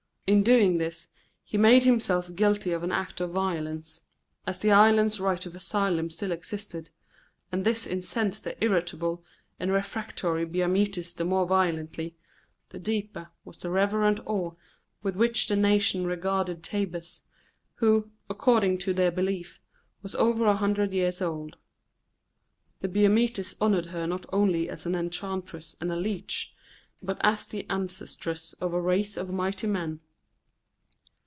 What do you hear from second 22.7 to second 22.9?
The